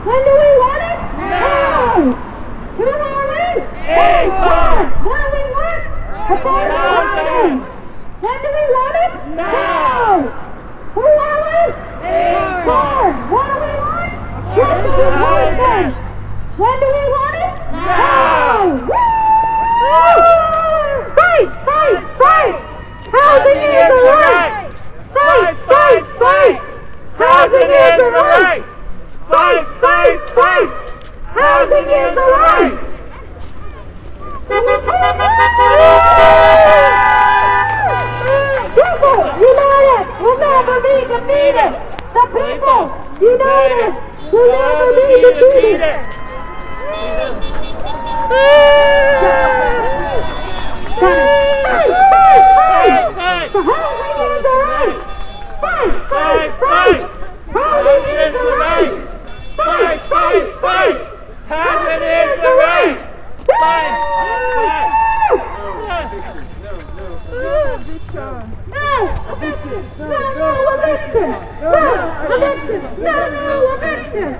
When 0.00 0.20
do 0.24 0.32
we 0.32 0.50
want 0.64 0.82
it? 0.90 0.98
Now. 1.20 2.16
Who 2.76 2.86
are 2.88 3.24
we? 3.30 3.44
ACORN. 3.84 4.84
What 5.04 5.18
do 5.20 5.28
we 5.36 5.44
want? 5.56 5.82
Affordable 6.30 6.80
housing. 6.80 7.60
When 8.20 8.36
do 8.40 8.48
we 8.48 8.64
want 8.76 8.96
it? 9.04 9.12
Now. 9.36 10.24
Who 10.94 11.04
are 11.04 11.40
we? 11.46 11.60
ACORN. 12.08 13.12
What 13.30 13.46
do 13.46 13.56
we 13.60 13.72
want? 13.80 14.12
Rental 14.56 14.92
replacement. 14.98 15.94
When 16.60 16.76
do 16.80 16.86
we 16.86 17.04
want 17.16 17.36
it? 17.36 17.54
Now! 17.72 18.74
Woo! 18.74 19.00
Fight! 21.16 21.48
Fight! 21.64 22.00
Fight! 22.20 22.56
Housing 23.14 23.60
is 23.70 23.86
the 23.88 24.00
right! 24.10 24.74
Fight! 25.14 25.54
Fight! 25.68 26.04
Fight! 26.18 26.56
Housing 27.16 27.70
is 27.70 27.96
the 28.00 28.10
right! 28.10 28.69
Housing 30.40 31.84
is 31.84 32.16
right! 32.16 32.78
People 38.74 39.20
united 39.36 40.04
will 40.22 40.38
never 40.38 40.76
be 40.80 40.96
defeated! 41.12 41.72
The 42.14 42.24
people 42.32 42.80
united 43.20 43.92
will 44.32 44.48
never 44.48 44.88
be 44.96 45.08
defeated! 45.20 45.98
Eviction! 73.80 74.34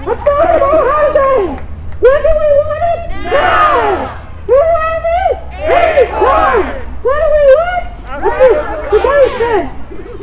Affordable 0.00 0.80
housing! 0.90 1.50
When 2.00 2.18
do 2.22 2.30
we 2.38 2.48
want 2.58 2.84
it? 2.88 3.00
Now! 3.24 4.16
Who 4.46 4.54
are 4.54 4.98
we? 5.04 5.20
ACORN! 5.98 6.62
What 7.02 7.18
do 7.18 7.26
we 7.34 7.42
want? 7.58 7.82
Occupation! 8.88 9.60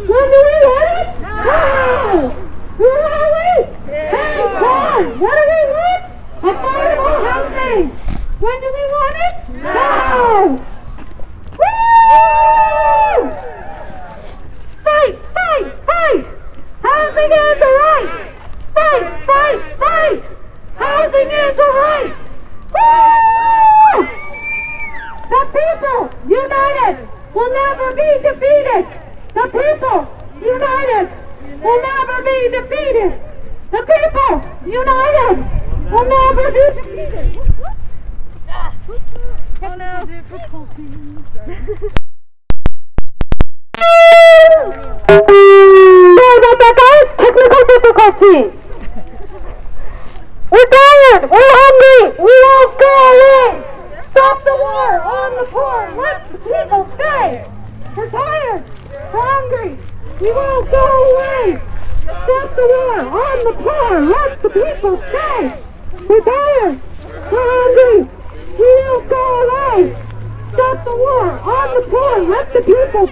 When 0.08 0.26
do 0.32 0.40
we 0.48 0.56
want 0.66 0.90
it? 0.96 1.08
Now! 1.22 2.32
Who 2.78 2.88
are 2.88 3.30
we? 3.36 3.50
ACORN! 3.92 5.04
What 5.20 5.36
do 5.36 5.44
we 5.52 5.62
want? 5.76 6.02
Affordable 6.42 7.18
housing! 7.28 7.86
When 8.46 8.62
do 8.62 8.70
we 8.74 8.86
want 8.94 9.16
it? 9.26 9.34
Now! 9.64 10.46
Woo! 11.58 11.74
Fight! 14.86 15.16
Fight! 15.34 15.68
Fight! 15.90 16.26
Housing 16.84 17.32
is 17.42 17.58
the 17.64 17.72
right! 17.82 18.12
Fight! 18.76 19.06
Fight! 19.26 19.62
Fight! 19.80 20.22
Housing 20.76 21.30
is 21.32 21.56
the 21.58 21.70
right! 21.74 22.14
Woo! 22.76 24.06
The 25.34 25.42
people 25.58 26.02
united 26.30 26.96
will 27.34 27.50
never 27.50 27.88
be 27.98 28.10
defeated! 28.30 28.86
The 29.34 29.46
people 29.58 30.06
united 30.40 31.10
will 31.64 31.82
never 31.82 32.18
be 32.22 32.38
defeated! 32.54 33.12
The 33.72 33.82
people 33.90 34.34
united 34.70 35.36
will 35.90 36.06
never 36.06 36.52
be 36.52 36.66
defeated! 36.76 37.46
About 38.86 39.00
that, 46.62 46.76
guys. 46.78 47.10
Technical 47.18 47.64
difficulties. 47.66 48.54
We're 50.52 50.70
tired. 50.70 51.24
We're 51.32 51.54
hungry. 51.58 52.14
We 52.22 52.34
won't 52.46 52.74
go 52.78 52.94
away. 53.10 53.50
Stop 54.12 54.38
the 54.44 54.54
war 54.54 55.02
on 55.02 55.30
the 55.40 55.46
poor. 55.50 55.82
Let 56.00 56.20
the 56.32 56.38
people 56.38 56.86
stay. 56.94 57.50
We're 57.98 58.10
tired. 58.12 58.64
We're 58.92 59.26
hungry. 59.26 59.74
We 60.22 60.30
won't 60.32 60.70
go 60.70 60.86
away. 61.10 61.60
Stop 62.04 62.56
the 62.56 62.66
war 62.70 63.00
on 63.02 63.38
the 63.46 63.54
poor. 63.64 64.02
Let 64.02 64.42
the 64.44 64.50
people 64.50 65.02
stay. 65.10 65.58
We're 66.08 66.22
tired. 66.22 66.80
We're 67.32 67.50
hungry. 67.50 68.15
We 68.96 69.02
won't 69.02 69.10
go 69.10 69.18
away. 69.18 69.92
Stop 70.54 70.86
the 70.86 70.96
war 70.96 71.28
on 71.28 71.68
the 71.76 71.82
poor. 71.90 72.24
Let 72.30 72.54
the 72.54 72.62
people. 72.62 73.02
Woo! 73.02 73.12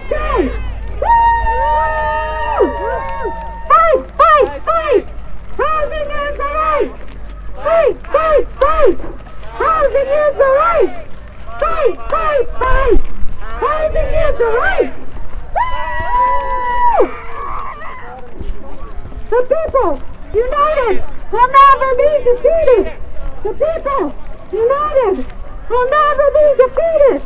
Fight! 3.68 4.00
Fight! 4.16 4.48
Fight! 4.64 5.04
Housing 5.58 6.08
is 6.08 6.36
the 6.38 6.48
right! 6.56 6.90
Fight! 7.54 7.96
Fight! 8.06 8.46
Fight! 8.60 8.96
Housing 9.60 10.08
is 10.08 10.34
the 10.40 10.50
right! 10.56 10.90
Fight! 11.60 11.96
Fight! 12.10 12.46
Fight! 12.62 13.00
Housing 13.60 14.10
is 14.24 14.38
the 14.38 14.48
right! 14.56 14.90
The 19.28 19.40
people 19.52 19.92
united 20.32 20.96
will 21.30 21.48
never 21.52 21.88
be 21.94 22.10
defeated! 22.24 22.84
The 23.42 23.52
people 23.52 24.14
united 24.50 25.43
will 25.68 25.88
never 25.90 26.30
be 26.30 26.46
defeated! 26.62 27.22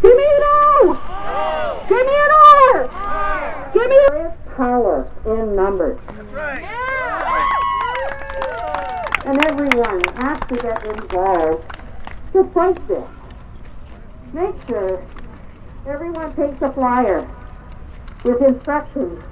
Give 0.02 0.16
me 0.16 0.26
an 0.26 0.44
O! 0.44 0.54
Give 1.88 2.06
me 2.06 2.14
an 2.14 2.30
R! 2.66 3.70
Give 3.72 3.88
me 3.88 3.96
a... 3.96 4.34
Power 4.56 5.10
in 5.26 5.56
numbers. 5.56 5.98
And 9.24 9.36
everyone 9.46 10.02
has 10.16 10.38
to 10.48 10.56
get 10.62 10.86
involved 10.86 11.64
to 12.32 12.44
fight 12.54 12.86
this. 12.86 13.08
Make 14.32 14.54
sure 14.68 15.02
everyone 15.88 16.34
takes 16.36 16.62
a 16.62 16.72
flyer 16.72 17.28
with 18.24 18.42
instructions 18.42 19.22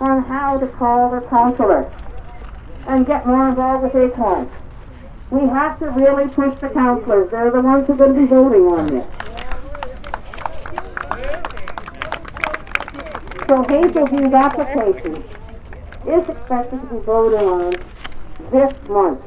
on 0.00 0.24
how 0.24 0.58
to 0.58 0.66
call 0.66 1.10
their 1.10 1.20
councillor 1.22 1.92
and 2.86 3.06
get 3.06 3.26
more 3.26 3.48
involved 3.48 3.84
with 3.84 3.94
ACORN. 3.94 4.50
We 5.30 5.46
have 5.48 5.78
to 5.78 5.90
really 5.90 6.28
push 6.28 6.58
the 6.60 6.70
councillors. 6.70 7.30
They're 7.30 7.50
the 7.50 7.60
ones 7.60 7.86
who 7.86 7.92
are 7.92 7.96
going 7.96 8.14
to 8.14 8.20
be 8.20 8.26
voting 8.26 8.62
on 8.62 8.86
this. 8.86 9.06
So 13.46 13.62
Hazelview's 13.64 14.32
application 14.32 15.24
is 16.06 16.28
expected 16.28 16.80
to 16.80 16.86
be 16.86 16.98
voted 17.00 17.40
on 17.40 17.70
this 18.50 18.88
month. 18.88 19.20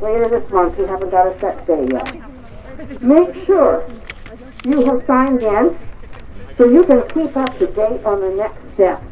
Later 0.00 0.28
this 0.28 0.50
month, 0.50 0.78
we 0.78 0.86
haven't 0.86 1.10
got 1.10 1.26
a 1.26 1.38
set 1.40 1.66
day 1.66 1.88
yet. 1.90 3.02
Make 3.02 3.46
sure 3.46 3.90
you 4.64 4.84
have 4.84 5.04
signed 5.06 5.42
in 5.42 5.78
so 6.56 6.66
you 6.66 6.84
can 6.84 7.06
keep 7.08 7.36
up 7.36 7.58
to 7.58 7.66
date 7.66 8.04
on 8.04 8.20
the 8.20 8.30
next 8.30 8.74
step. 8.74 9.02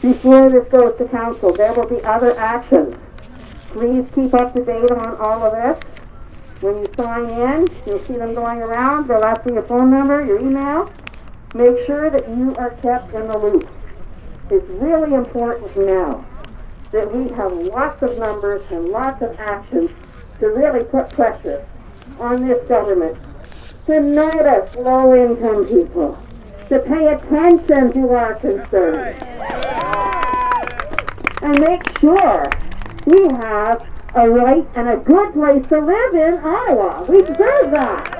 Before 0.00 0.48
this 0.50 0.68
goes 0.68 0.96
to 0.98 1.08
council, 1.08 1.52
there 1.52 1.72
will 1.72 1.88
be 1.88 2.02
other 2.04 2.38
actions. 2.38 2.94
Please 3.68 4.08
keep 4.14 4.32
up 4.34 4.54
to 4.54 4.64
date 4.64 4.90
on 4.92 5.16
all 5.16 5.42
of 5.42 5.52
this. 5.52 5.82
When 6.60 6.78
you 6.78 6.86
sign 6.96 7.28
in, 7.28 7.66
you'll 7.86 8.04
see 8.04 8.16
them 8.16 8.34
going 8.34 8.58
around. 8.58 9.08
They'll 9.08 9.24
ask 9.24 9.42
for 9.42 9.52
your 9.52 9.62
phone 9.62 9.90
number, 9.90 10.24
your 10.24 10.40
email. 10.40 10.92
Make 11.54 11.86
sure 11.86 12.10
that 12.10 12.28
you 12.28 12.54
are 12.56 12.70
kept 12.82 13.14
in 13.14 13.26
the 13.26 13.38
loop. 13.38 13.68
It's 14.50 14.68
really 14.70 15.14
important 15.14 15.76
now 15.76 16.24
that 16.92 17.14
we 17.14 17.28
have 17.34 17.52
lots 17.52 18.02
of 18.02 18.18
numbers 18.18 18.62
and 18.70 18.88
lots 18.88 19.20
of 19.22 19.38
actions 19.38 19.90
to 20.40 20.46
really 20.48 20.84
put 20.84 21.10
pressure 21.10 21.66
on 22.18 22.46
this 22.46 22.66
government 22.68 23.18
to 23.86 24.00
notice 24.00 24.74
low-income 24.76 25.66
people, 25.66 26.18
to 26.68 26.78
pay 26.80 27.08
attention 27.08 27.92
to 27.92 28.10
our 28.10 28.34
concerns, 28.34 29.16
and 31.42 31.60
make 31.60 31.98
sure 32.00 32.44
we 33.06 33.22
have 33.36 33.86
a 34.14 34.28
right 34.28 34.66
and 34.74 34.88
a 34.88 34.96
good 34.96 35.32
place 35.32 35.66
to 35.68 35.78
live 35.78 36.14
in 36.14 36.38
Ottawa. 36.44 37.04
We 37.04 37.18
deserve 37.18 37.70
that. 37.72 38.14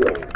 Yeah. 0.00 0.31